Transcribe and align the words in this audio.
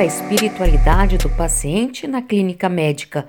a 0.00 0.04
espiritualidade 0.04 1.18
do 1.18 1.28
paciente 1.28 2.06
na 2.06 2.22
clínica 2.22 2.70
médica. 2.70 3.28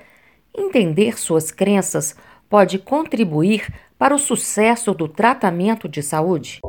Entender 0.57 1.19
suas 1.19 1.51
crenças 1.51 2.15
pode 2.49 2.79
contribuir 2.79 3.67
para 3.97 4.15
o 4.15 4.19
sucesso 4.19 4.93
do 4.93 5.05
tratamento 5.05 5.89
de 5.89 6.01
saúde. 6.01 6.59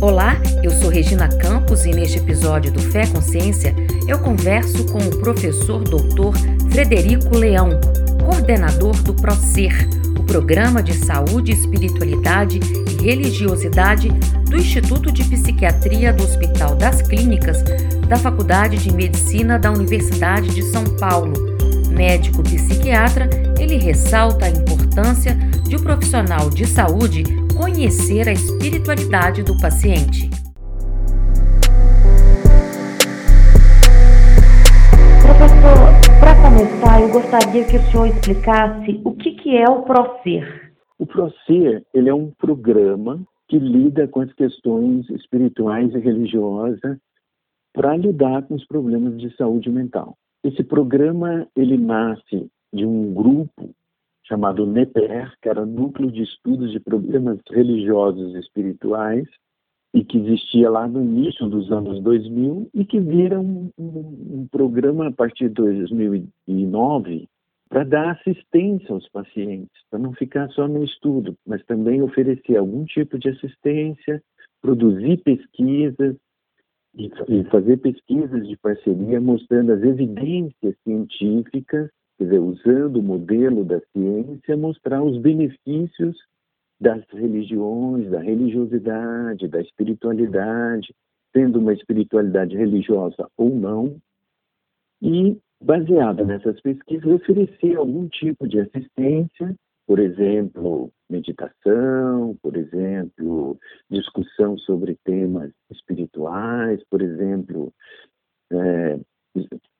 Olá, 0.00 0.34
eu 0.62 0.70
sou 0.70 0.88
Regina 0.88 1.28
Campos 1.28 1.84
e 1.84 1.90
neste 1.90 2.18
episódio 2.18 2.72
do 2.72 2.80
Fé 2.80 3.06
Consciência 3.06 3.74
eu 4.08 4.18
converso 4.18 4.90
com 4.90 4.98
o 4.98 5.20
professor 5.20 5.84
doutor 5.84 6.34
Frederico 6.70 7.36
Leão, 7.36 7.78
coordenador 8.18 8.94
do 9.02 9.14
PROCER, 9.14 10.01
o 10.22 10.24
Programa 10.24 10.82
de 10.82 10.94
Saúde, 10.94 11.52
Espiritualidade 11.52 12.60
e 12.88 13.02
Religiosidade 13.02 14.08
do 14.48 14.56
Instituto 14.56 15.10
de 15.10 15.24
Psiquiatria 15.24 16.12
do 16.12 16.22
Hospital 16.22 16.76
das 16.76 17.02
Clínicas 17.02 17.62
da 18.08 18.16
Faculdade 18.16 18.78
de 18.78 18.92
Medicina 18.94 19.58
da 19.58 19.70
Universidade 19.70 20.54
de 20.54 20.62
São 20.62 20.84
Paulo. 20.98 21.32
Médico 21.90 22.42
psiquiatra, 22.42 23.28
ele 23.58 23.76
ressalta 23.76 24.46
a 24.46 24.50
importância 24.50 25.34
de 25.64 25.76
um 25.76 25.80
profissional 25.80 26.48
de 26.48 26.66
saúde 26.66 27.24
conhecer 27.56 28.28
a 28.28 28.32
espiritualidade 28.32 29.42
do 29.42 29.56
paciente. 29.58 30.30
Professor, 35.20 36.18
para 36.20 36.34
começar, 36.36 37.00
eu 37.00 37.08
gostaria 37.08 37.64
que 37.64 37.76
o 37.76 37.90
senhor 37.90 38.06
explicasse 38.06 39.00
o 39.04 39.12
que, 39.12 39.31
que 39.52 39.58
é 39.58 39.68
o 39.68 39.82
PROCER. 39.82 40.72
O 40.98 41.04
PROCER 41.04 41.84
ele 41.92 42.08
é 42.08 42.14
um 42.14 42.30
programa 42.30 43.22
que 43.46 43.58
lida 43.58 44.08
com 44.08 44.22
as 44.22 44.32
questões 44.32 45.06
espirituais 45.10 45.94
e 45.94 45.98
religiosas 45.98 46.98
para 47.74 47.94
lidar 47.94 48.44
com 48.44 48.54
os 48.54 48.66
problemas 48.66 49.20
de 49.20 49.28
saúde 49.36 49.68
mental. 49.68 50.16
Esse 50.42 50.64
programa 50.64 51.46
ele 51.54 51.76
nasce 51.76 52.48
de 52.72 52.86
um 52.86 53.12
grupo 53.12 53.74
chamado 54.24 54.66
NEPER, 54.66 55.34
que 55.42 55.50
era 55.50 55.66
Núcleo 55.66 56.10
de 56.10 56.22
Estudos 56.22 56.72
de 56.72 56.80
Problemas 56.80 57.38
Religiosos 57.50 58.34
e 58.34 58.38
Espirituais, 58.38 59.28
e 59.92 60.02
que 60.02 60.16
existia 60.16 60.70
lá 60.70 60.88
no 60.88 61.02
início 61.02 61.46
dos 61.46 61.70
anos 61.70 62.02
2000 62.02 62.70
e 62.72 62.86
que 62.86 62.98
vira 62.98 63.38
um, 63.38 63.68
um, 63.78 63.84
um 64.30 64.48
programa 64.50 65.08
a 65.08 65.12
partir 65.12 65.50
de 65.50 65.56
2009 65.56 67.28
para 67.72 67.84
dar 67.84 68.10
assistência 68.10 68.92
aos 68.92 69.08
pacientes, 69.08 69.72
para 69.90 69.98
não 69.98 70.12
ficar 70.12 70.46
só 70.50 70.68
no 70.68 70.84
estudo, 70.84 71.34
mas 71.46 71.64
também 71.64 72.02
oferecer 72.02 72.58
algum 72.58 72.84
tipo 72.84 73.18
de 73.18 73.30
assistência, 73.30 74.22
produzir 74.60 75.16
pesquisas 75.22 76.14
e, 76.94 77.10
e 77.28 77.44
fazer 77.44 77.78
pesquisas 77.78 78.46
de 78.46 78.58
parceria 78.58 79.18
mostrando 79.22 79.72
as 79.72 79.82
evidências 79.82 80.76
científicas 80.84 81.88
quer 82.18 82.24
dizer, 82.24 82.40
usando 82.40 82.96
o 82.96 83.02
modelo 83.02 83.64
da 83.64 83.80
ciência, 83.90 84.54
mostrar 84.54 85.02
os 85.02 85.16
benefícios 85.16 86.14
das 86.78 87.02
religiões, 87.10 88.10
da 88.10 88.20
religiosidade, 88.20 89.48
da 89.48 89.62
espiritualidade, 89.62 90.94
sendo 91.34 91.58
uma 91.58 91.72
espiritualidade 91.72 92.54
religiosa 92.54 93.26
ou 93.34 93.48
não, 93.48 93.96
e, 95.00 95.38
baseada 95.62 96.24
nessas 96.24 96.60
pesquisas, 96.60 97.06
oferecer 97.06 97.76
algum 97.76 98.08
tipo 98.08 98.46
de 98.46 98.60
assistência, 98.60 99.54
por 99.86 99.98
exemplo, 99.98 100.90
meditação, 101.10 102.36
por 102.42 102.56
exemplo, 102.56 103.58
discussão 103.90 104.56
sobre 104.58 104.96
temas 105.04 105.50
espirituais, 105.70 106.82
por 106.88 107.02
exemplo, 107.02 107.72
é, 108.52 108.98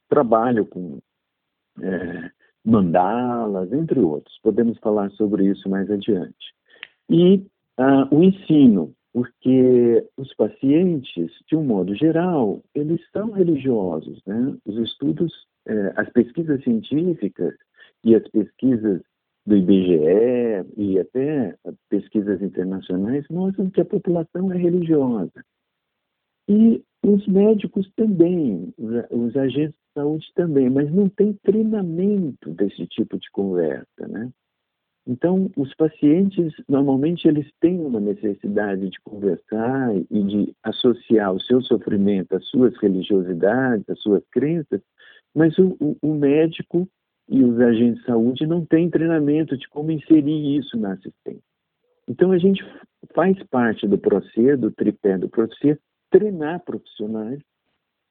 trabalho 0.09 0.67
com 0.67 0.99
é, 1.81 2.31
mandalas, 2.65 3.73
entre 3.73 4.01
outros. 4.01 4.39
Podemos 4.43 4.79
falar 4.79 5.11
sobre 5.13 5.47
isso 5.47 5.69
mais 5.69 5.91
adiante. 5.91 6.55
E 7.09 7.45
ah, 7.77 8.09
o 8.11 8.23
ensino, 8.23 8.95
porque 9.13 10.07
os 10.17 10.35
pacientes, 10.35 11.33
de 11.49 11.57
um 11.57 11.65
modo 11.65 11.95
geral, 11.95 12.63
eles 12.75 13.01
são 13.13 13.31
religiosos, 13.33 14.23
né? 14.27 14.57
Os 14.65 14.77
estudos, 14.79 15.33
as 15.97 16.09
pesquisas 16.11 16.63
científicas 16.63 17.55
e 18.05 18.15
as 18.15 18.27
pesquisas 18.29 19.01
do 19.47 19.57
IBGE 19.57 20.65
e 20.77 20.99
até 20.99 21.57
pesquisas 21.89 22.41
internacionais 22.43 23.27
mostram 23.29 23.71
que 23.71 23.81
a 23.81 23.85
população 23.85 24.53
é 24.53 24.57
religiosa. 24.57 25.45
E 26.49 26.83
os 27.05 27.27
médicos 27.27 27.91
também, 27.97 28.73
os 29.11 29.37
agentes 29.37 29.75
de 29.75 29.95
saúde 29.95 30.27
também, 30.35 30.71
mas 30.71 30.93
não 30.93 31.09
tem 31.09 31.33
treinamento 31.43 32.51
desse 32.51 32.87
tipo 32.87 33.19
de 33.19 33.31
conversa, 33.31 34.09
né? 34.09 34.31
Então, 35.05 35.51
os 35.57 35.75
pacientes, 35.75 36.53
normalmente, 36.69 37.27
eles 37.27 37.51
têm 37.61 37.81
uma 37.81 37.99
necessidade 37.99 38.89
de 38.89 39.01
conversar 39.01 39.97
e 39.97 40.23
de 40.23 40.55
associar 40.63 41.33
o 41.33 41.41
seu 41.41 41.61
sofrimento 41.61 42.37
às 42.37 42.47
suas 42.47 42.77
religiosidades, 42.79 43.89
às 43.89 44.01
suas 44.01 44.23
crenças, 44.31 44.81
mas 45.35 45.57
o, 45.59 45.77
o, 45.81 45.97
o 46.03 46.15
médico 46.15 46.89
e 47.29 47.43
os 47.43 47.59
agentes 47.61 48.01
de 48.01 48.07
saúde 48.07 48.47
não 48.47 48.65
têm 48.65 48.91
treinamento 48.91 49.57
de 49.57 49.69
como 49.69 49.91
inserir 49.91 50.59
isso 50.59 50.77
na 50.77 50.93
assistência. 50.93 51.43
Então, 52.09 52.33
a 52.33 52.39
gente 52.39 52.63
faz 53.15 53.41
parte 53.45 53.87
do 53.87 53.97
processo, 53.97 54.61
do 54.61 54.71
tripé 54.71 55.17
do 55.17 55.29
processo, 55.29 55.81
treinar 56.11 56.63
profissionais 56.65 57.41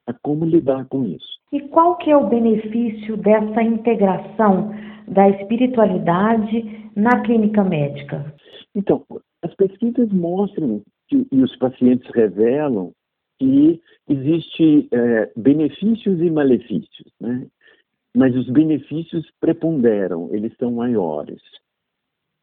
a 0.08 0.14
como 0.14 0.46
lidar 0.46 0.86
com 0.88 1.06
isso. 1.06 1.40
E 1.52 1.62
qual 1.68 1.98
que 1.98 2.09
é 2.09 2.18
o 2.18 2.28
benefício 2.28 3.18
dessa 3.18 3.62
integração 3.62 4.72
da 5.08 5.30
espiritualidade 5.30 6.90
na 6.96 7.22
clínica 7.22 7.64
médica? 7.64 8.34
Então, 8.74 9.06
as 9.44 9.53
pesquisas 9.56 10.12
mostram 10.12 10.82
que, 11.08 11.28
e 11.32 11.42
os 11.42 11.56
pacientes 11.58 12.09
revelam 12.16 12.92
que 13.41 13.81
existe 14.07 14.88
é, 14.91 15.31
benefícios 15.35 16.22
e 16.22 16.29
malefícios, 16.29 17.12
né? 17.19 17.47
Mas 18.16 18.35
os 18.35 18.47
benefícios 18.47 19.25
preponderam, 19.40 20.29
eles 20.31 20.56
são 20.59 20.74
maiores. 20.74 21.41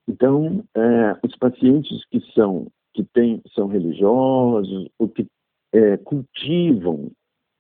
Então, 0.09 0.64
é, 0.75 1.16
os 1.22 1.36
pacientes 1.36 2.04
que 2.06 2.20
são 2.32 2.66
que 2.94 3.04
têm, 3.04 3.41
são 3.54 3.69
religiosos 3.69 4.88
ou 4.98 5.09
que 5.09 5.25
é, 5.72 5.97
cultivam 5.98 7.12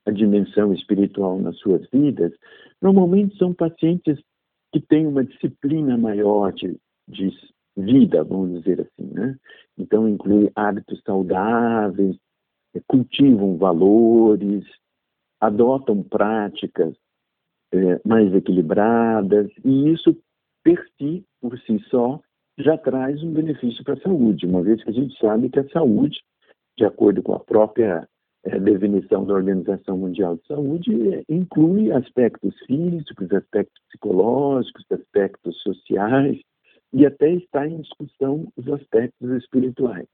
a 0.04 0.10
dimensão 0.10 0.72
espiritual 0.72 1.38
nas 1.38 1.56
suas 1.58 1.86
vidas, 1.92 2.32
normalmente 2.82 3.36
são 3.36 3.54
pacientes 3.54 4.18
que 4.72 4.80
têm 4.80 5.06
uma 5.06 5.22
disciplina 5.22 5.96
maior 5.96 6.52
de, 6.52 6.76
de 7.06 7.30
vida, 7.76 8.24
vamos 8.24 8.58
dizer 8.58 8.80
assim, 8.80 9.12
né? 9.12 9.36
Então 9.76 10.08
inclui 10.08 10.50
hábitos 10.56 11.00
saudáveis, 11.04 12.16
cultivam 12.86 13.56
valores, 13.56 14.64
adotam 15.40 16.02
práticas 16.02 16.94
é, 17.72 18.00
mais 18.04 18.32
equilibradas 18.34 19.50
e 19.64 19.90
isso 19.90 20.16
per 20.62 20.84
si, 20.96 21.24
por 21.40 21.58
si 21.60 21.78
só, 21.88 22.20
já 22.58 22.76
traz 22.76 23.22
um 23.22 23.32
benefício 23.32 23.84
para 23.84 23.94
a 23.94 24.00
saúde, 24.00 24.46
uma 24.46 24.62
vez 24.62 24.82
que 24.82 24.90
a 24.90 24.92
gente 24.92 25.16
sabe 25.18 25.48
que 25.48 25.60
a 25.60 25.68
saúde 25.70 26.18
de 26.78 26.84
acordo 26.84 27.20
com 27.22 27.34
a 27.34 27.40
própria 27.40 28.08
é, 28.44 28.58
definição 28.60 29.26
da 29.26 29.34
Organização 29.34 29.98
Mundial 29.98 30.36
de 30.36 30.46
Saúde, 30.46 31.12
é, 31.12 31.24
inclui 31.28 31.90
aspectos 31.90 32.54
físicos, 32.66 33.32
aspectos 33.32 33.82
psicológicos, 33.88 34.84
aspectos 34.92 35.60
sociais 35.60 36.40
e 36.92 37.04
até 37.04 37.32
está 37.32 37.66
em 37.66 37.80
discussão 37.80 38.50
os 38.56 38.68
aspectos 38.68 39.28
espirituais. 39.42 40.06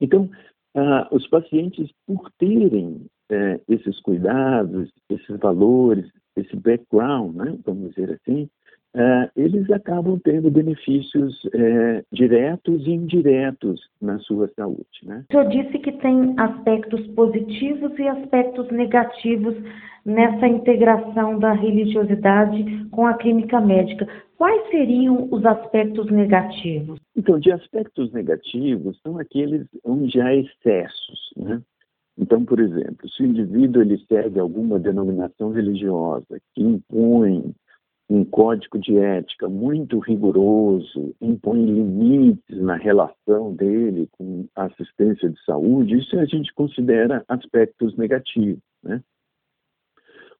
Então, 0.00 0.28
ah, 0.74 1.08
os 1.10 1.26
pacientes, 1.28 1.90
por 2.06 2.30
terem 2.38 3.06
é, 3.30 3.60
esses 3.68 4.00
cuidados, 4.00 4.90
esses 5.08 5.38
valores, 5.38 6.10
esse 6.36 6.56
background, 6.56 7.36
né, 7.36 7.58
vamos 7.64 7.90
dizer 7.90 8.12
assim, 8.20 8.48
é, 8.94 9.30
eles 9.36 9.70
acabam 9.70 10.18
tendo 10.22 10.50
benefícios 10.50 11.40
é, 11.54 12.04
diretos 12.12 12.86
e 12.86 12.90
indiretos 12.90 13.80
na 14.00 14.18
sua 14.18 14.48
saúde. 14.56 14.84
Né? 15.04 15.24
O 15.30 15.32
senhor 15.32 15.48
disse 15.48 15.78
que 15.78 15.92
tem 15.92 16.34
aspectos 16.38 17.06
positivos 17.08 17.96
e 17.98 18.08
aspectos 18.08 18.68
negativos 18.70 19.54
nessa 20.04 20.48
integração 20.48 21.38
da 21.38 21.52
religiosidade 21.52 22.88
com 22.90 23.06
a 23.06 23.14
clínica 23.14 23.60
médica. 23.60 24.08
Quais 24.36 24.70
seriam 24.70 25.28
os 25.30 25.44
aspectos 25.44 26.10
negativos? 26.10 26.98
Então, 27.14 27.38
de 27.38 27.52
aspectos 27.52 28.10
negativos 28.12 28.98
são 29.02 29.18
aqueles 29.18 29.66
onde 29.84 30.20
há 30.20 30.34
excessos, 30.34 31.32
né? 31.36 31.60
Então, 32.18 32.44
por 32.44 32.60
exemplo, 32.60 33.08
se 33.08 33.22
o 33.22 33.26
indivíduo 33.26 33.82
ele 33.82 33.98
segue 34.06 34.38
alguma 34.38 34.78
denominação 34.78 35.52
religiosa 35.52 36.38
que 36.54 36.62
impõe 36.62 37.54
um 38.10 38.24
código 38.24 38.76
de 38.76 38.98
ética 38.98 39.48
muito 39.48 40.00
rigoroso, 40.00 41.14
impõe 41.20 41.64
limites 41.64 42.60
na 42.60 42.74
relação 42.74 43.54
dele 43.54 44.08
com 44.10 44.48
a 44.56 44.64
assistência 44.64 45.30
de 45.30 45.40
saúde, 45.44 45.96
isso 45.96 46.18
a 46.18 46.24
gente 46.24 46.52
considera 46.52 47.24
aspectos 47.28 47.96
negativos. 47.96 48.60
Né? 48.82 49.00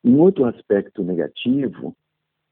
Um 0.03 0.19
outro 0.19 0.47
aspecto 0.47 1.05
negativo 1.05 1.95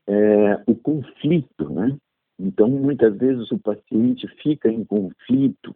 é 0.06 0.62
o 0.68 0.76
conflito. 0.76 1.68
Né? 1.68 1.96
Então, 2.38 2.68
muitas 2.68 3.16
vezes 3.18 3.50
o 3.50 3.58
paciente 3.58 4.28
fica 4.40 4.70
em 4.70 4.84
conflito 4.84 5.74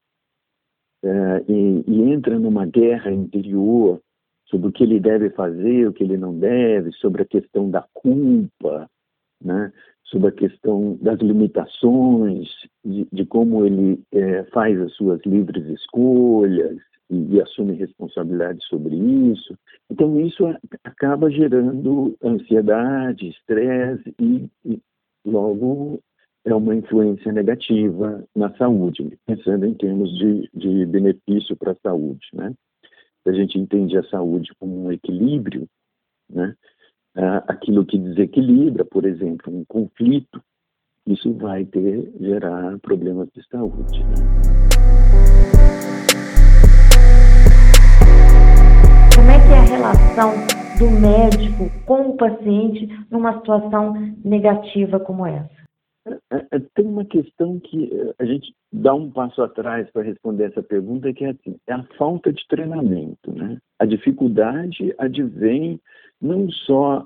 é, 1.02 1.44
e, 1.48 1.84
e 1.88 2.02
entra 2.12 2.38
numa 2.38 2.64
guerra 2.64 3.10
interior 3.10 4.00
sobre 4.44 4.68
o 4.68 4.72
que 4.72 4.84
ele 4.84 5.00
deve 5.00 5.30
fazer, 5.30 5.88
o 5.88 5.92
que 5.92 6.04
ele 6.04 6.16
não 6.16 6.38
deve, 6.38 6.92
sobre 6.92 7.22
a 7.22 7.26
questão 7.26 7.68
da 7.68 7.84
culpa, 7.92 8.88
né? 9.44 9.72
sobre 10.12 10.28
a 10.28 10.32
questão 10.32 10.98
das 11.00 11.18
limitações, 11.20 12.48
de, 12.84 13.08
de 13.10 13.24
como 13.24 13.64
ele 13.64 14.02
é, 14.12 14.44
faz 14.52 14.78
as 14.78 14.92
suas 14.94 15.20
livres 15.24 15.64
escolhas 15.66 16.76
e, 17.08 17.34
e, 17.34 17.40
assume 17.40 17.72
responsabilidade 17.72 18.62
sobre 18.66 18.94
isso. 18.94 19.56
Então, 19.90 20.20
isso 20.20 20.44
acaba 20.84 21.30
gerando 21.30 22.14
ansiedade, 22.22 23.28
estresse 23.28 24.14
e, 24.20 24.48
e 24.66 24.80
logo 25.24 25.98
é 26.44 26.54
uma 26.54 26.74
influência 26.74 27.32
negativa 27.32 28.22
na 28.34 28.54
saúde, 28.56 29.18
pensando 29.24 29.64
em 29.64 29.74
termos 29.74 30.10
de, 30.18 30.50
de 30.52 30.86
benefício 30.86 31.56
para 31.56 31.72
a 31.72 31.76
saúde. 31.82 32.26
Né? 32.34 32.52
Se 33.22 33.30
a 33.30 33.32
gente 33.32 33.58
entende 33.58 33.96
a 33.96 34.02
saúde 34.04 34.52
como 34.58 34.84
um 34.84 34.92
equilíbrio, 34.92 35.66
né? 36.28 36.54
Ah, 37.14 37.44
aquilo 37.46 37.84
que 37.84 37.98
desequilibra, 37.98 38.86
por 38.86 39.04
exemplo, 39.04 39.54
um 39.54 39.66
conflito, 39.66 40.42
isso 41.06 41.30
vai 41.34 41.62
ter 41.66 42.10
gerar 42.18 42.78
problemas 42.78 43.28
de 43.34 43.46
saúde. 43.48 44.02
Né? 44.02 44.14
Como 49.14 49.30
é 49.30 49.38
que 49.46 49.52
é 49.52 49.58
a 49.58 49.76
relação 49.76 50.32
do 50.78 50.90
médico 50.90 51.70
com 51.84 52.12
o 52.12 52.16
paciente 52.16 52.88
numa 53.10 53.36
situação 53.40 53.92
negativa 54.24 54.98
como 54.98 55.26
essa? 55.26 55.62
É, 56.06 56.46
é, 56.50 56.58
tem 56.74 56.86
uma 56.86 57.04
questão 57.04 57.60
que 57.60 57.90
a 58.18 58.24
gente 58.24 58.54
dá 58.72 58.94
um 58.94 59.10
passo 59.10 59.42
atrás 59.42 59.88
para 59.90 60.02
responder 60.02 60.44
essa 60.44 60.62
pergunta, 60.62 61.12
que 61.12 61.26
é, 61.26 61.30
assim, 61.30 61.56
é 61.66 61.74
a 61.74 61.84
falta 61.98 62.32
de 62.32 62.42
treinamento. 62.48 63.30
Né? 63.30 63.58
A 63.78 63.84
dificuldade 63.84 64.94
advém 64.98 65.78
não 66.22 66.48
só 66.48 67.04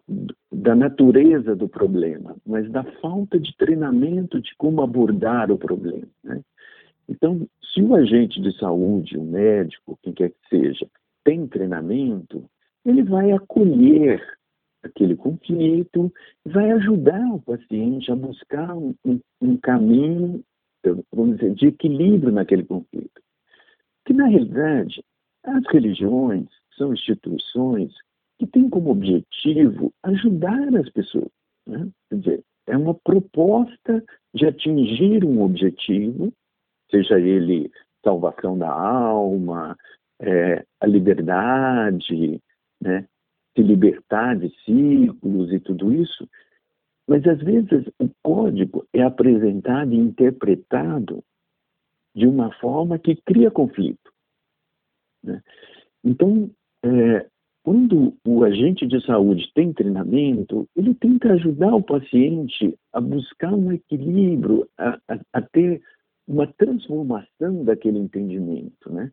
da 0.52 0.76
natureza 0.76 1.56
do 1.56 1.66
problema, 1.66 2.36
mas 2.46 2.70
da 2.70 2.84
falta 3.00 3.40
de 3.40 3.56
treinamento 3.56 4.40
de 4.40 4.54
como 4.56 4.82
abordar 4.82 5.50
o 5.50 5.56
problema. 5.56 6.06
Né? 6.22 6.42
Então, 7.08 7.48
se 7.72 7.80
o 7.80 7.94
agente 7.94 8.40
de 8.42 8.56
saúde, 8.58 9.16
o 9.16 9.24
médico, 9.24 9.98
quem 10.02 10.12
quer 10.12 10.30
que 10.30 10.48
seja, 10.50 10.86
tem 11.24 11.46
treinamento, 11.46 12.44
ele 12.84 13.02
vai 13.02 13.32
acolher 13.32 14.22
aquele 14.82 15.16
conflito, 15.16 16.12
vai 16.44 16.70
ajudar 16.72 17.26
o 17.32 17.40
paciente 17.40 18.12
a 18.12 18.14
buscar 18.14 18.76
um, 18.76 18.94
um, 19.40 19.56
caminho, 19.56 20.44
vamos 21.12 21.38
dizer, 21.38 21.54
de 21.54 21.66
equilíbrio 21.68 22.32
naquele 22.32 22.64
conflito. 22.64 23.22
Que, 24.04 24.12
na 24.12 24.26
realidade, 24.26 25.02
as 25.42 25.64
religiões 25.72 26.46
são 26.76 26.92
instituições 26.92 27.92
que 28.38 28.46
têm 28.46 28.68
como 28.68 28.90
objetivo 28.90 29.92
ajudar 30.02 30.74
as 30.76 30.88
pessoas. 30.90 31.30
Né? 31.66 31.88
Quer 32.08 32.16
dizer, 32.16 32.44
é 32.66 32.76
uma 32.76 32.94
proposta 32.94 34.04
de 34.34 34.46
atingir 34.46 35.24
um 35.24 35.42
objetivo, 35.42 36.32
seja 36.90 37.18
ele 37.18 37.70
salvação 38.04 38.56
da 38.56 38.70
alma, 38.70 39.76
é, 40.20 40.64
a 40.80 40.86
liberdade, 40.86 42.40
né? 42.80 43.06
se 43.56 43.62
libertar 43.62 44.36
de 44.36 44.48
ciclos 44.64 45.52
e 45.52 45.58
tudo 45.58 45.92
isso, 45.92 46.28
mas 47.08 47.26
às 47.26 47.38
vezes 47.38 47.86
o 47.98 48.08
código 48.22 48.86
é 48.92 49.02
apresentado 49.02 49.92
e 49.92 49.96
interpretado 49.96 51.24
de 52.14 52.26
uma 52.26 52.52
forma 52.54 52.98
que 52.98 53.16
cria 53.16 53.50
conflito. 53.50 54.12
Né? 55.22 55.42
Então, 56.04 56.50
é, 56.84 57.26
quando 57.66 58.14
o 58.24 58.44
agente 58.44 58.86
de 58.86 59.04
saúde 59.04 59.50
tem 59.52 59.72
treinamento, 59.72 60.68
ele 60.76 60.94
tenta 60.94 61.32
ajudar 61.32 61.74
o 61.74 61.82
paciente 61.82 62.78
a 62.92 63.00
buscar 63.00 63.52
um 63.52 63.72
equilíbrio, 63.72 64.68
a, 64.78 64.96
a, 65.08 65.18
a 65.32 65.42
ter 65.42 65.82
uma 66.28 66.46
transformação 66.46 67.64
daquele 67.64 67.98
entendimento. 67.98 68.88
Né? 68.88 69.10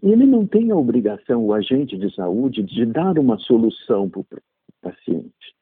Ele 0.00 0.24
não 0.24 0.46
tem 0.46 0.70
a 0.70 0.76
obrigação, 0.76 1.44
o 1.44 1.52
agente 1.52 1.98
de 1.98 2.14
saúde, 2.14 2.62
de 2.62 2.86
dar 2.86 3.18
uma 3.18 3.36
solução 3.38 4.08
para 4.08 4.20
o 4.20 4.26
paciente, 4.80 5.56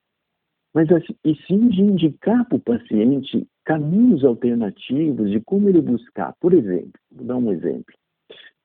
mas 0.74 0.92
assim, 0.92 1.14
e 1.24 1.34
sim 1.46 1.70
de 1.70 1.80
indicar 1.80 2.46
para 2.46 2.56
o 2.56 2.60
paciente 2.60 3.48
caminhos 3.64 4.26
alternativos 4.26 5.30
de 5.30 5.40
como 5.40 5.70
ele 5.70 5.80
buscar. 5.80 6.34
Por 6.38 6.52
exemplo, 6.52 7.00
vou 7.10 7.24
dar 7.24 7.38
um 7.38 7.50
exemplo. 7.50 7.94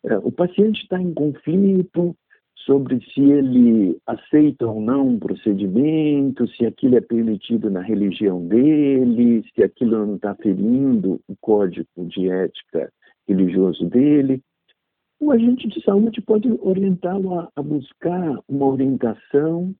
É, 0.03 0.17
o 0.17 0.29
paciente 0.29 0.81
está 0.81 1.01
em 1.01 1.13
conflito 1.13 2.13
sobre 2.65 2.99
se 3.13 3.21
ele 3.21 3.97
aceita 4.07 4.65
ou 4.65 4.81
não 4.81 5.07
um 5.09 5.19
procedimento, 5.19 6.47
se 6.47 6.65
aquilo 6.65 6.97
é 6.97 7.01
permitido 7.01 7.69
na 7.69 7.81
religião 7.81 8.45
dele, 8.47 9.43
se 9.53 9.63
aquilo 9.63 10.05
não 10.05 10.15
está 10.15 10.33
ferindo 10.35 11.21
o 11.27 11.35
código 11.39 11.87
de 12.07 12.29
ética 12.29 12.91
religioso 13.27 13.87
dele. 13.87 14.41
O 15.19 15.31
agente 15.31 15.67
de 15.67 15.81
saúde 15.83 16.21
pode 16.21 16.51
orientá-lo 16.61 17.39
a, 17.39 17.49
a, 17.55 17.61
buscar 17.61 18.39
uma 18.49 18.65
orientação 18.65 19.73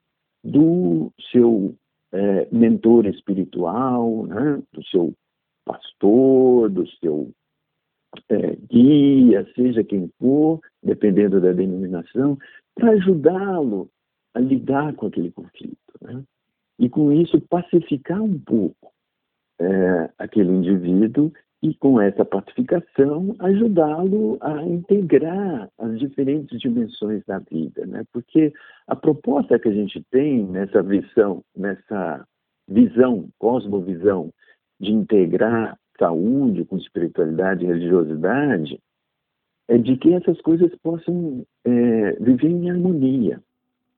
do 0.43 1.11
seu 1.31 1.75
é, 2.11 2.47
mentor 2.51 3.07
espiritual, 3.07 4.25
né? 4.27 4.61
do 4.71 4.83
seu 4.85 5.13
pastor, 5.65 6.69
do 6.69 6.87
seu 6.99 7.31
é, 8.29 8.55
guia, 8.69 9.45
seja 9.55 9.83
quem 9.83 10.09
for, 10.19 10.61
dependendo 10.81 11.41
da 11.41 11.51
denominação, 11.51 12.37
para 12.75 12.91
ajudá-lo 12.91 13.89
a 14.33 14.39
lidar 14.39 14.93
com 14.95 15.07
aquele 15.07 15.31
conflito. 15.31 15.77
Né? 16.01 16.23
E 16.77 16.89
com 16.89 17.11
isso 17.11 17.39
pacificar 17.41 18.21
um 18.21 18.37
pouco 18.37 18.91
é, 19.59 20.09
aquele 20.17 20.51
indivíduo 20.51 21.31
e 21.61 21.73
com 21.73 21.99
essa 21.99 22.23
pacificação 22.23 23.35
ajudá-lo 23.39 24.37
a 24.41 24.61
integrar 24.63 25.69
as 25.79 25.97
diferentes 25.97 26.59
dimensões 26.59 27.23
da 27.25 27.39
vida, 27.39 27.85
né? 27.87 28.03
Porque 28.11 28.53
a 28.85 28.95
proposta 28.95 29.57
que 29.57 29.69
a 29.69 29.73
gente 29.73 30.03
tem 30.11 30.45
nessa 30.45 30.83
visão, 30.83 31.41
nessa 31.55 32.23
visão, 32.67 33.29
cosmovisão 33.39 34.31
de 34.79 34.91
integrar 34.91 35.75
saúde 35.97 36.65
com 36.65 36.77
espiritualidade 36.77 37.63
e 37.63 37.67
religiosidade, 37.67 38.79
é 39.67 39.77
de 39.77 39.97
que 39.97 40.13
essas 40.13 40.39
coisas 40.41 40.73
possam 40.75 41.45
é, 41.63 42.11
viver 42.13 42.49
em 42.49 42.69
harmonia. 42.69 43.41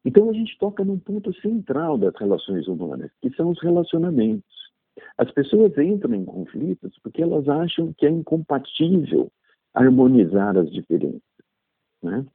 Então 0.05 0.29
a 0.29 0.33
gente 0.33 0.57
toca 0.57 0.85
num 0.85 0.97
ponto 0.97 1.33
central 1.41 1.97
das 1.97 2.15
relações 2.15 2.67
humanas, 2.67 3.11
que 3.21 3.29
são 3.31 3.49
os 3.49 3.61
relacionamentos. 3.61 4.45
As 5.17 5.29
pessoas 5.31 5.77
entram 5.77 6.15
em 6.15 6.25
conflitos 6.25 6.97
porque 7.03 7.21
elas 7.21 7.47
acham 7.49 7.93
que 7.93 8.05
é 8.05 8.09
incompatível 8.09 9.29
harmonizar 9.73 10.57
as 10.57 10.71
diferenças. 10.71 11.21
Né? 12.01 12.25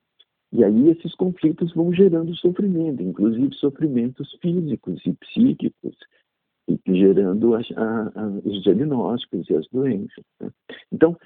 E 0.53 0.63
aí 0.63 0.91
esses 0.91 1.15
conflitos 1.15 1.73
vão 1.73 1.93
gerando 1.93 2.37
sofrimento, 2.37 3.03
inclusive 3.03 3.55
sofrimentos 3.55 4.37
físicos 4.43 5.01
e 5.07 5.15
psíquicos, 5.15 5.97
e 6.69 6.79
gerando 6.87 7.55
a, 7.55 7.61
a, 7.61 8.27
os 8.45 8.63
diagnósticos 8.63 9.49
e 9.49 9.55
as 9.55 9.67
doenças. 9.69 10.25
Né? 10.41 10.51
Então, 10.93 11.17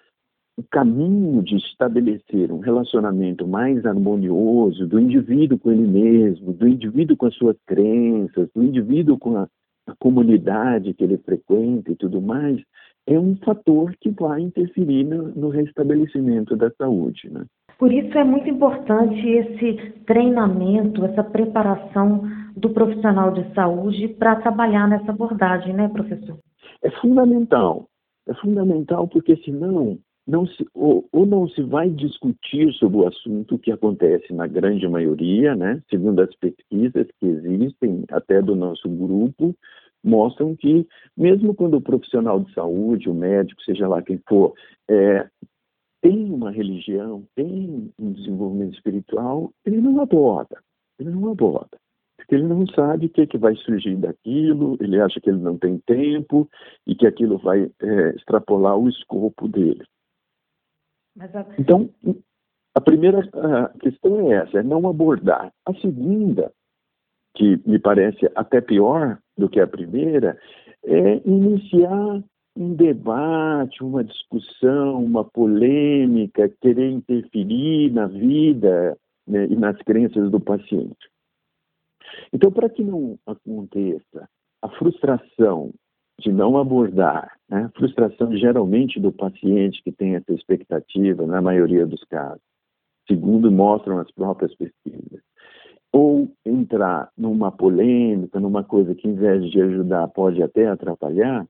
o 0.57 0.63
caminho 0.63 1.43
de 1.43 1.57
estabelecer 1.57 2.51
um 2.51 2.61
relacionamento 2.61 3.47
mais 3.47 3.85
harmonioso 3.85 4.87
do 4.87 4.99
indivíduo 4.99 5.59
com 5.59 5.71
ele 5.71 5.87
mesmo, 5.87 6.53
do 6.53 6.67
indivíduo 6.67 7.17
com 7.17 7.27
as 7.27 7.35
suas 7.35 7.57
crenças, 7.67 8.49
do 8.55 8.63
indivíduo 8.63 9.19
com 9.19 9.37
a, 9.37 9.47
a 9.87 9.95
comunidade 9.99 10.95
que 10.95 11.05
ele 11.05 11.19
frequenta 11.19 11.93
e 11.93 11.97
tudo 11.97 12.23
mais, 12.23 12.59
é 13.07 13.19
um 13.19 13.37
fator 13.37 13.95
que 14.01 14.11
vai 14.11 14.41
interferir 14.41 15.05
no, 15.05 15.29
no 15.29 15.49
restabelecimento 15.51 16.57
da 16.57 16.71
saúde. 16.71 17.31
Né? 17.31 17.45
Por 17.79 17.93
isso 17.93 18.17
é 18.17 18.25
muito 18.25 18.49
importante 18.49 19.29
esse 19.29 19.93
treinamento, 20.07 21.05
essa 21.05 21.23
preparação 21.23 22.23
do 22.57 22.71
profissional 22.71 23.31
de 23.33 23.55
saúde 23.55 24.09
para 24.09 24.37
trabalhar 24.37 24.89
nessa 24.89 25.13
abordagem, 25.13 25.75
né, 25.75 25.89
professor? 25.89 26.39
É 26.83 26.91
fundamental. 26.91 27.87
É 28.27 28.35
fundamental 28.35 29.07
porque 29.07 29.37
senão 29.37 29.99
não 30.27 30.47
se, 30.47 30.67
ou, 30.75 31.09
ou, 31.13 31.25
não 31.25 31.49
se 31.49 31.63
vai 31.63 31.89
discutir 31.89 32.73
sobre 32.75 32.99
o 32.99 33.07
assunto 33.07 33.59
que 33.59 33.71
acontece 33.71 34.33
na 34.33 34.47
grande 34.47 34.89
maioria, 34.89 35.55
né, 35.55 35.81
segundo 35.89 36.21
as 36.21 36.35
pesquisas 36.37 37.07
que 37.21 37.27
existem 37.27 38.05
até 38.11 38.43
do 38.43 38.57
nosso 38.57 38.89
grupo, 38.89 39.55
mostram 40.03 40.55
que, 40.57 40.87
mesmo 41.17 41.55
quando 41.55 41.77
o 41.77 41.83
profissional 41.83 42.41
de 42.41 42.53
saúde, 42.53 43.09
o 43.09 43.15
médico, 43.15 43.63
seja 43.63 43.89
lá 43.89 44.03
quem 44.03 44.21
for, 44.29 44.55
é, 44.89 45.29
tem 46.01 46.31
uma 46.31 46.51
religião, 46.51 47.25
tem 47.35 47.93
um 47.99 48.13
desenvolvimento 48.13 48.75
espiritual, 48.75 49.53
ele 49.65 49.81
não 49.81 50.01
aborda. 50.01 50.59
Ele 50.99 51.11
não 51.11 51.31
aborda. 51.31 51.79
Porque 52.17 52.35
ele 52.35 52.45
não 52.45 52.67
sabe 52.69 53.07
o 53.07 53.09
que, 53.09 53.23
é 53.23 53.27
que 53.27 53.39
vai 53.39 53.55
surgir 53.57 53.97
daquilo, 53.97 54.77
ele 54.81 55.01
acha 55.01 55.21
que 55.21 55.31
ele 55.31 55.39
não 55.39 55.59
tem 55.59 55.79
tempo 55.87 56.49
e 56.87 56.95
que 56.95 57.07
aquilo 57.07 57.39
vai 57.39 57.71
é, 57.83 58.11
extrapolar 58.11 58.77
o 58.77 58.89
escopo 58.89 59.49
dele. 59.49 59.85
A... 61.19 61.47
Então, 61.59 61.91
a 62.75 62.81
primeira 62.81 63.23
questão 63.81 64.31
é 64.31 64.37
essa, 64.37 64.59
é 64.59 64.63
não 64.63 64.89
abordar. 64.89 65.53
A 65.65 65.75
segunda, 65.75 66.53
que 67.35 67.61
me 67.67 67.79
parece 67.79 68.31
até 68.35 68.61
pior 68.61 69.19
do 69.37 69.49
que 69.49 69.61
a 69.61 69.67
primeira, 69.67 70.39
é 70.85 71.17
iniciar 71.25 72.23
um 72.57 72.75
debate, 72.75 73.83
uma 73.83 74.03
discussão, 74.03 75.05
uma 75.05 75.25
polêmica, 75.25 76.49
querer 76.61 76.91
interferir 76.91 77.93
na 77.93 78.07
vida 78.07 78.97
né, 79.27 79.47
e 79.47 79.57
nas 79.57 79.77
crenças 79.83 80.31
do 80.31 80.41
paciente. 80.41 81.11
Então, 82.33 82.51
para 82.51 82.69
que 82.69 82.83
não 82.83 83.19
aconteça 83.27 84.29
a 84.63 84.69
frustração 84.71 85.73
de 86.19 86.33
não 86.33 86.57
abordar, 86.57 87.37
né, 87.49 87.71
frustração 87.77 88.35
geralmente 88.37 88.99
do 88.99 89.13
paciente 89.13 89.83
que 89.83 89.93
tem 89.93 90.15
essa 90.15 90.33
expectativa, 90.33 91.27
na 91.27 91.43
maioria 91.43 91.87
dos 91.87 92.03
casos, 92.05 92.41
segundo 93.07 93.51
mostram 93.51 93.99
as 93.99 94.11
próprias 94.11 94.55
pesquisas, 94.55 95.21
ou 95.93 96.29
entrar 96.45 97.11
numa 97.17 97.53
polêmica, 97.53 98.41
numa 98.41 98.65
coisa 98.65 98.95
que, 98.95 99.09
em 99.09 99.15
vez 99.15 99.51
de 99.51 99.61
ajudar, 99.61 100.09
pode 100.09 100.43
até 100.43 100.67
atrapalhar, 100.67 101.47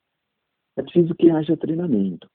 é 0.76 0.82
preciso 0.82 1.14
que 1.14 1.30
haja 1.30 1.56
treinamento. 1.56 2.28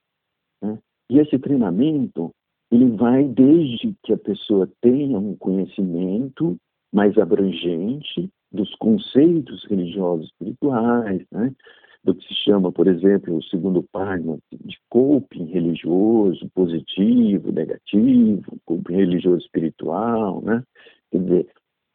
Né? 0.62 0.80
E 1.10 1.20
esse 1.20 1.38
treinamento, 1.38 2.32
ele 2.72 2.90
vai 2.96 3.26
desde 3.26 3.94
que 4.04 4.14
a 4.14 4.18
pessoa 4.18 4.70
tenha 4.82 5.20
um 5.20 5.36
conhecimento 5.36 6.58
mais 6.92 7.18
abrangente 7.18 8.30
dos 8.52 8.74
conceitos 8.76 9.66
religiosos 9.66 10.28
espirituais, 10.28 11.26
né? 11.32 11.54
Do 12.04 12.16
que 12.16 12.28
se 12.28 12.36
chama, 12.44 12.72
por 12.72 12.88
exemplo, 12.88 13.36
o 13.36 13.44
segundo 13.44 13.84
parágrafo 13.92 14.42
de 14.52 14.78
coping 14.90 15.46
religioso, 15.46 16.50
positivo, 16.54 17.52
negativo, 17.52 18.58
coping 18.66 18.96
religioso 18.96 19.46
espiritual, 19.46 20.42
né? 20.42 20.64
Quer 21.12 21.20
dizer, 21.20 21.48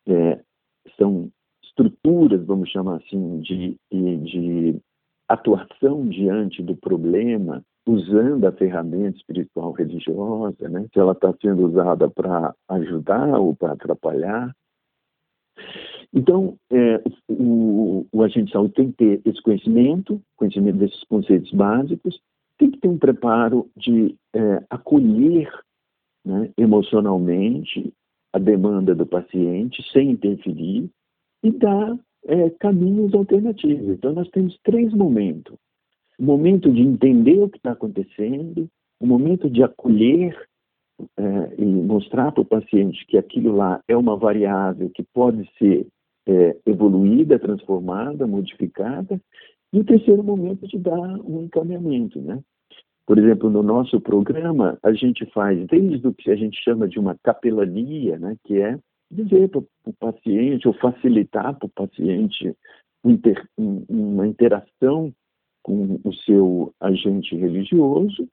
é, 0.08 0.40
são 0.96 1.30
estruturas, 1.64 2.44
vamos 2.46 2.70
chamar 2.70 2.96
assim, 2.96 3.40
de, 3.40 3.76
de 3.90 4.80
atuação 5.28 6.08
diante 6.08 6.62
do 6.62 6.76
problema 6.76 7.62
usando 7.86 8.44
a 8.46 8.52
ferramenta 8.52 9.16
espiritual 9.16 9.72
religiosa, 9.72 10.68
né? 10.68 10.86
se 10.92 10.98
ela 10.98 11.12
está 11.12 11.32
sendo 11.40 11.66
usada 11.66 12.10
para 12.10 12.52
ajudar 12.68 13.38
ou 13.38 13.54
para 13.54 13.72
atrapalhar. 13.72 14.52
Então, 16.12 16.56
é, 16.70 17.02
o, 17.28 18.06
o, 18.12 18.22
agente 18.22 18.46
de 18.46 18.52
saúde 18.52 18.74
tem 18.74 18.90
que 18.90 18.96
ter 18.96 19.20
esse 19.24 19.42
conhecimento, 19.42 20.20
conhecimento 20.36 20.78
desses 20.78 21.02
conceitos 21.04 21.50
básicos, 21.52 22.20
tem 22.58 22.70
que 22.70 22.78
ter 22.78 22.88
um 22.88 22.98
preparo 22.98 23.68
de 23.76 24.14
é, 24.34 24.64
acolher 24.70 25.50
né, 26.24 26.50
emocionalmente 26.56 27.92
a 28.32 28.38
demanda 28.38 28.94
do 28.94 29.06
paciente 29.06 29.82
sem 29.92 30.10
interferir 30.10 30.90
e 31.42 31.50
dar 31.50 31.98
é, 32.26 32.50
caminhos 32.50 33.14
alternativos. 33.14 33.88
Então, 33.88 34.12
nós 34.12 34.28
temos 34.30 34.58
três 34.64 34.92
momentos: 34.92 35.54
o 36.18 36.24
momento 36.24 36.72
de 36.72 36.80
entender 36.80 37.42
o 37.42 37.48
que 37.48 37.58
está 37.58 37.72
acontecendo, 37.72 38.68
o 39.00 39.06
momento 39.06 39.50
de 39.50 39.62
acolher 39.62 40.36
é, 41.18 41.54
e 41.58 41.64
mostrar 41.64 42.32
para 42.32 42.40
o 42.40 42.46
paciente 42.46 43.04
que 43.06 43.18
aquilo 43.18 43.54
lá 43.54 43.82
é 43.86 43.96
uma 43.96 44.16
variável 44.16 44.90
que 44.90 45.02
pode 45.02 45.48
ser 45.58 45.86
é, 46.26 46.56
evoluída, 46.66 47.38
transformada, 47.38 48.26
modificada, 48.26 49.20
e 49.72 49.80
o 49.80 49.84
terceiro 49.84 50.22
momento 50.22 50.66
de 50.66 50.78
dar 50.78 51.20
um 51.20 51.42
encaminhamento, 51.42 52.20
né? 52.20 52.40
Por 53.06 53.18
exemplo, 53.18 53.48
no 53.48 53.62
nosso 53.62 54.00
programa, 54.00 54.78
a 54.82 54.92
gente 54.92 55.24
faz 55.26 55.64
desde 55.68 56.08
o 56.08 56.12
que 56.12 56.30
a 56.30 56.34
gente 56.34 56.60
chama 56.64 56.88
de 56.88 56.98
uma 56.98 57.16
capelania, 57.22 58.18
né, 58.18 58.36
que 58.44 58.60
é 58.60 58.76
dizer 59.08 59.48
para 59.48 59.60
o 59.60 59.92
paciente 59.92 60.66
ou 60.66 60.74
facilitar 60.74 61.56
para 61.56 61.66
o 61.66 61.68
paciente 61.68 62.52
uma 63.86 64.26
interação 64.26 65.12
com 65.62 66.00
o 66.02 66.12
seu 66.12 66.74
agente 66.80 67.36
religioso, 67.36 68.28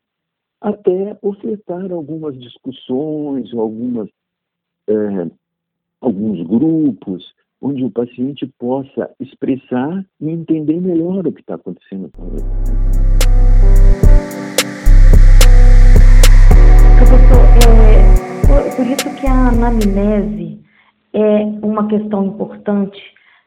até 0.59 1.17
ofertar 1.21 1.91
algumas 1.91 2.39
discussões, 2.39 3.53
algumas, 3.53 4.09
é, 4.87 5.29
alguns 6.01 6.41
grupos, 6.47 7.31
onde 7.63 7.85
o 7.85 7.89
paciente 7.89 8.45
possa 8.59 9.09
expressar 9.21 10.05
e 10.19 10.29
entender 10.29 10.81
melhor 10.81 11.25
o 11.25 11.31
que 11.31 11.39
está 11.39 11.55
acontecendo 11.55 12.11
com 12.11 12.25
ele. 12.25 12.43
Professor, 16.97 17.43
é, 17.63 17.95
por, 18.45 18.75
por 18.75 18.85
isso 18.85 19.15
que 19.15 19.25
a 19.25 19.47
anamnese 19.47 20.59
é 21.13 21.43
uma 21.65 21.87
questão 21.87 22.25
importante 22.25 23.01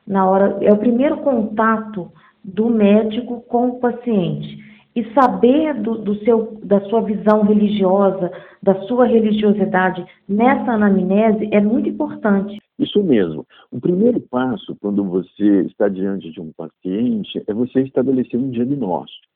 na 0.06 0.28
hora, 0.28 0.56
é 0.62 0.72
o 0.72 0.78
primeiro 0.78 1.18
contato 1.18 2.10
do 2.42 2.70
médico 2.70 3.42
com 3.42 3.68
o 3.68 3.80
paciente. 3.80 4.64
E 4.94 5.04
saber 5.12 5.74
do, 5.74 5.98
do 5.98 6.14
seu, 6.24 6.58
da 6.62 6.80
sua 6.88 7.02
visão 7.02 7.42
religiosa, 7.42 8.32
da 8.62 8.80
sua 8.86 9.04
religiosidade 9.04 10.06
nessa 10.26 10.72
anamnese 10.72 11.50
é 11.52 11.60
muito 11.60 11.90
importante. 11.90 12.58
Isso 12.78 13.02
mesmo. 13.02 13.46
O 13.70 13.80
primeiro 13.80 14.20
passo, 14.20 14.76
quando 14.76 15.02
você 15.04 15.62
está 15.62 15.88
diante 15.88 16.30
de 16.30 16.40
um 16.40 16.52
paciente, 16.52 17.42
é 17.46 17.54
você 17.54 17.82
estabelecer 17.82 18.38
um 18.38 18.50
diagnóstico. 18.50 19.26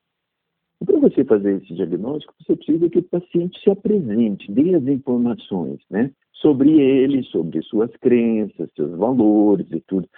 E 0.80 0.84
para 0.84 0.98
você 0.98 1.24
fazer 1.24 1.62
esse 1.62 1.74
diagnóstico, 1.74 2.34
você 2.40 2.56
precisa 2.56 2.88
que 2.88 2.98
o 2.98 3.02
paciente 3.02 3.60
se 3.60 3.70
apresente, 3.70 4.50
dê 4.50 4.74
as 4.74 4.86
informações, 4.86 5.80
né? 5.90 6.10
sobre 6.40 6.80
ele, 6.80 7.22
sobre 7.24 7.62
suas 7.62 7.90
crenças, 7.96 8.70
seus 8.74 8.96
valores 8.96 9.66
e 9.70 9.80
tudo, 9.80 10.08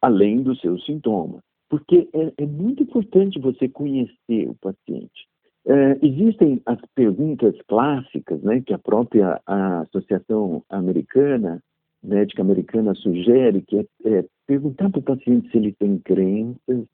além 0.00 0.42
dos 0.42 0.60
seus 0.60 0.84
sintomas. 0.84 1.42
Porque 1.68 2.08
é, 2.12 2.32
é 2.38 2.46
muito 2.46 2.82
importante 2.82 3.38
você 3.38 3.68
conhecer 3.68 4.48
o 4.48 4.54
paciente. 4.54 5.28
É, 5.66 5.98
existem 6.00 6.62
as 6.64 6.78
perguntas 6.94 7.54
clássicas, 7.66 8.40
né, 8.42 8.62
que 8.62 8.72
a 8.72 8.78
própria 8.78 9.40
a 9.44 9.80
Associação 9.80 10.62
Americana, 10.70 11.62
Médica 12.02 12.42
Americana 12.42 12.94
sugere, 12.94 13.62
que 13.62 13.78
é, 13.78 13.86
é 14.04 14.24
perguntar 14.46 14.90
para 14.90 15.00
o 15.00 15.02
paciente 15.02 15.50
se 15.50 15.58
ele 15.58 15.72
tem 15.72 15.98
crenças, 15.98 16.86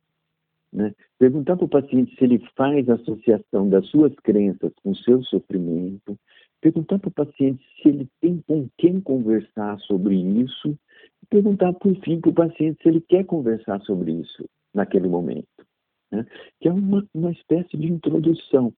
né? 0.72 0.92
perguntar 1.18 1.56
para 1.56 1.66
o 1.66 1.68
paciente 1.68 2.16
se 2.16 2.24
ele 2.24 2.42
faz 2.56 2.88
associação 2.88 3.68
das 3.68 3.86
suas 3.88 4.14
crenças 4.16 4.72
com 4.82 4.90
o 4.90 4.96
seu 4.96 5.22
sofrimento, 5.24 6.18
perguntar 6.60 6.98
para 6.98 7.08
o 7.08 7.12
paciente 7.12 7.62
se 7.80 7.88
ele 7.88 8.08
tem 8.20 8.42
com 8.46 8.68
quem 8.78 9.00
conversar 9.00 9.78
sobre 9.80 10.16
isso, 10.16 10.76
e 11.22 11.26
perguntar, 11.26 11.72
por 11.74 11.94
fim, 12.00 12.20
para 12.20 12.30
o 12.30 12.34
paciente 12.34 12.82
se 12.82 12.88
ele 12.88 13.00
quer 13.00 13.24
conversar 13.24 13.80
sobre 13.82 14.12
isso 14.12 14.44
naquele 14.74 15.08
momento. 15.08 15.46
Né? 16.10 16.26
Que 16.60 16.68
é 16.68 16.72
uma, 16.72 17.06
uma 17.14 17.30
espécie 17.30 17.76
de 17.76 17.86
introdução. 17.86 18.72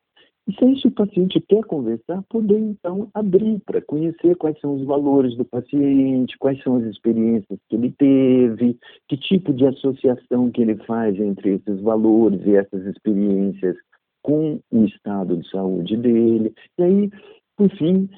E 0.49 0.53
se 0.53 0.65
esse 0.65 0.91
paciente 0.91 1.41
quer 1.41 1.65
conversar, 1.65 2.23
poder 2.29 2.59
então 2.59 3.09
abrir 3.13 3.61
para 3.67 3.83
conhecer 3.83 4.37
quais 4.37 4.59
são 4.61 4.77
os 4.77 4.85
valores 4.85 5.37
do 5.37 5.45
paciente, 5.45 6.39
quais 6.39 6.63
são 6.63 6.77
as 6.77 6.85
experiências 6.85 7.59
que 7.69 7.75
ele 7.75 7.93
teve, 7.99 8.79
que 9.09 9.17
tipo 9.17 9.53
de 9.53 9.67
associação 9.67 10.51
que 10.51 10.63
ele 10.63 10.77
faz 10.85 11.19
entre 11.19 11.55
esses 11.55 11.81
valores 11.81 12.41
e 12.47 12.55
essas 12.55 12.87
experiências 12.87 13.77
com 14.23 14.61
o 14.71 14.85
estado 14.85 15.37
de 15.37 15.51
saúde 15.51 15.97
dele. 15.97 16.55
E 16.79 16.83
aí 16.83 17.11
por 17.57 17.71
fim, 17.71 18.09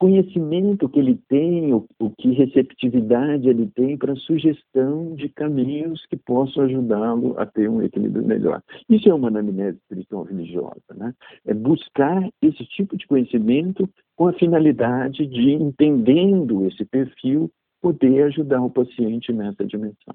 conhecimento 0.00 0.88
que 0.88 0.98
ele 0.98 1.20
tem, 1.28 1.74
o, 1.74 1.86
o 2.00 2.10
que 2.10 2.32
receptividade 2.32 3.46
ele 3.46 3.66
tem 3.66 3.98
para 3.98 4.16
sugestão 4.16 5.14
de 5.14 5.28
caminhos 5.28 6.04
que 6.06 6.16
possam 6.16 6.64
ajudá-lo 6.64 7.38
a 7.38 7.44
ter 7.44 7.68
um 7.68 7.82
equilíbrio 7.82 8.26
melhor. 8.26 8.62
Isso 8.88 9.10
é 9.10 9.14
uma 9.14 9.28
anamnese 9.28 9.76
espiritual 9.76 10.24
religiosa, 10.24 10.80
né? 10.96 11.12
É 11.46 11.52
buscar 11.52 12.26
esse 12.40 12.64
tipo 12.64 12.96
de 12.96 13.06
conhecimento 13.06 13.86
com 14.16 14.26
a 14.26 14.32
finalidade 14.32 15.26
de, 15.26 15.52
entendendo 15.52 16.66
esse 16.66 16.84
perfil, 16.86 17.50
poder 17.82 18.22
ajudar 18.24 18.62
o 18.62 18.70
paciente 18.70 19.32
nessa 19.34 19.66
dimensão. 19.66 20.14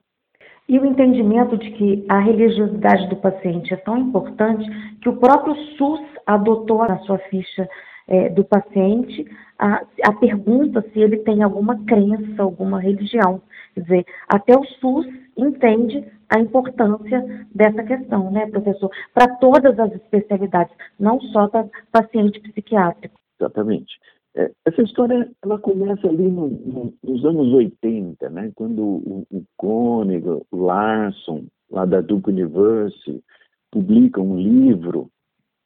E 0.68 0.80
o 0.80 0.86
entendimento 0.86 1.58
de 1.58 1.70
que 1.72 2.06
a 2.10 2.20
religiosidade 2.20 3.08
do 3.08 3.18
paciente 3.18 3.72
é 3.72 3.78
tão 3.78 4.00
importante 4.00 4.66
que 5.00 5.10
o 5.10 5.18
próprio 5.18 5.56
SUS 5.78 6.02
adotou 6.26 6.80
na 6.80 6.98
sua 7.02 7.20
ficha 7.30 7.70
é, 8.08 8.30
do 8.30 8.44
paciente 8.44 9.26
a, 9.58 9.86
a 10.04 10.14
pergunta 10.14 10.84
se 10.92 11.00
ele 11.00 11.18
tem 11.18 11.42
alguma 11.42 11.84
crença, 11.86 12.42
alguma 12.42 12.80
religião. 12.80 13.42
Quer 13.74 13.82
dizer, 13.82 14.06
até 14.28 14.58
o 14.58 14.66
SUS 14.66 15.08
entende 15.38 16.06
a 16.30 16.40
importância 16.40 17.48
dessa 17.54 17.84
questão, 17.84 18.32
né, 18.32 18.48
professor, 18.48 18.90
para 19.14 19.36
todas 19.38 19.78
as 19.80 19.94
especialidades, 19.94 20.76
não 21.00 21.20
só 21.22 21.48
para 21.48 21.70
paciente 21.92 22.40
psiquiátrico. 22.40 23.16
Exatamente. 23.40 23.94
É, 24.36 24.52
essa 24.66 24.82
história 24.82 25.30
ela 25.42 25.58
começa 25.60 26.08
ali 26.08 26.28
no, 26.28 26.48
no, 26.48 26.94
nos 27.02 27.24
anos 27.24 27.54
80, 27.54 28.30
né, 28.30 28.52
quando 28.56 28.82
o, 28.84 29.28
o 29.32 29.44
Koenig, 29.56 30.28
o 30.28 30.46
Larson, 30.52 31.46
lá 31.70 31.86
da 31.86 32.02
Duke 32.02 32.30
University, 32.30 33.24
publicam 33.72 34.32
um 34.32 34.38
livro 34.38 35.10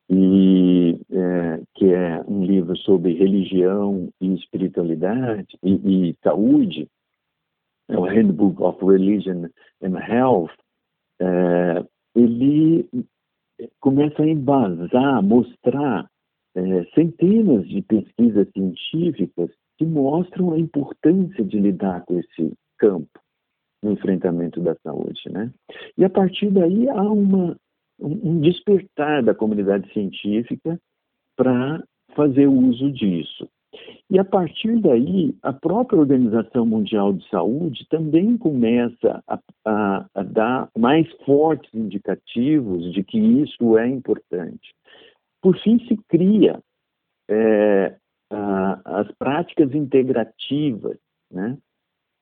e 0.10 1.00
sobre 2.78 3.14
religião 3.14 4.10
e 4.22 4.34
espiritualidade 4.36 5.58
e, 5.64 6.10
e 6.10 6.16
saúde, 6.24 6.88
é 7.90 7.98
o 7.98 8.04
Handbook 8.04 8.62
of 8.62 8.86
Religion 8.86 9.50
and 9.82 9.98
Health, 9.98 10.54
é, 11.20 11.86
ele 12.16 12.88
começa 13.80 14.22
a 14.22 14.28
embasar, 14.28 15.24
mostrar 15.24 16.10
é, 16.56 16.84
centenas 16.96 17.68
de 17.68 17.82
pesquisas 17.82 18.48
científicas 18.52 19.50
que 19.78 19.86
mostram 19.86 20.54
a 20.54 20.60
importância 20.60 21.44
de 21.44 21.60
lidar 21.60 22.04
com 22.06 22.20
esse 22.20 22.54
campo 22.78 23.20
no 23.82 23.92
enfrentamento 23.92 24.60
da 24.62 24.76
saúde, 24.84 25.22
né? 25.32 25.52
E 25.98 26.04
a 26.04 26.10
partir 26.10 26.52
daí 26.52 26.90
há 26.90 27.02
uma, 27.02 27.56
um 28.00 28.40
despertar 28.42 29.24
da 29.24 29.34
comunidade 29.34 29.92
científica 29.94 30.80
para 31.36 31.82
fazer 32.20 32.48
uso 32.48 32.92
disso. 32.92 33.48
E 34.10 34.20
a 34.20 34.26
partir 34.26 34.82
daí, 34.82 35.34
a 35.42 35.54
própria 35.54 36.00
Organização 36.00 36.66
Mundial 36.66 37.14
de 37.14 37.26
Saúde 37.30 37.88
também 37.90 38.36
começa 38.38 39.24
a, 39.26 39.40
a, 39.66 40.06
a 40.16 40.24
dar 40.24 40.70
mais 40.78 41.08
fortes 41.26 41.74
indicativos 41.74 42.92
de 42.92 43.04
que 43.04 43.18
isso 43.18 43.78
é 43.78 43.88
importante. 43.88 44.74
Por 45.42 45.58
fim, 45.60 45.80
se 45.88 45.96
cria 46.10 46.60
é, 47.30 47.96
a, 48.30 49.00
as 49.00 49.12
práticas 49.14 49.74
integrativas, 49.74 50.98
né? 51.32 51.58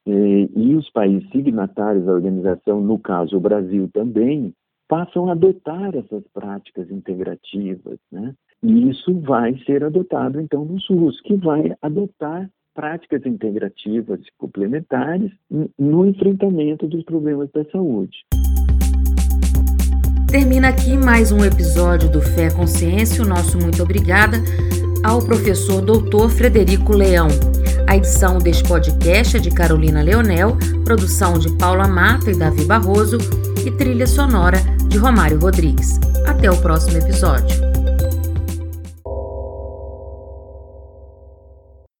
E, 0.05 0.49
e 0.55 0.75
os 0.75 0.89
países 0.91 1.27
signatários 1.31 2.05
da 2.05 2.13
organização, 2.13 2.81
no 2.81 2.99
caso 2.99 3.35
o 3.35 3.41
Brasil 3.41 3.89
também, 3.91 4.53
passam 4.87 5.27
a 5.27 5.31
adotar 5.31 5.95
essas 5.95 6.23
práticas 6.33 6.91
integrativas, 6.91 7.99
né? 8.11 8.35
E 8.63 8.89
isso 8.89 9.13
vai 9.21 9.55
ser 9.65 9.83
adotado, 9.83 10.41
então, 10.41 10.65
no 10.65 10.79
SUS, 10.81 11.21
que 11.21 11.35
vai 11.35 11.75
adotar 11.81 12.49
práticas 12.73 13.25
integrativas 13.25 14.19
complementares 14.37 15.31
no 15.77 16.05
enfrentamento 16.05 16.87
dos 16.87 17.03
problemas 17.03 17.49
da 17.51 17.63
saúde. 17.65 18.17
Termina 20.29 20.69
aqui 20.69 20.97
mais 20.97 21.31
um 21.31 21.43
episódio 21.43 22.11
do 22.11 22.21
Fé 22.21 22.51
Consciência. 22.51 23.23
O 23.23 23.27
nosso 23.27 23.57
muito 23.57 23.81
obrigada 23.81 24.37
ao 25.03 25.19
professor 25.19 25.81
doutor 25.81 26.29
Frederico 26.29 26.93
Leão. 26.93 27.27
A 27.87 27.95
edição 27.95 28.37
deste 28.37 28.67
podcast 28.67 29.37
é 29.37 29.39
de 29.39 29.49
Carolina 29.49 30.01
Leonel, 30.01 30.57
produção 30.83 31.39
de 31.39 31.55
Paula 31.57 31.87
Mata 31.87 32.29
e 32.29 32.37
Davi 32.37 32.65
Barroso 32.65 33.17
e 33.65 33.71
trilha 33.71 34.05
sonora 34.05 34.57
de 34.89 34.97
Romário 34.97 35.39
Rodrigues. 35.39 35.99
Até 36.27 36.51
o 36.51 36.61
próximo 36.61 36.97
episódio. 36.97 37.76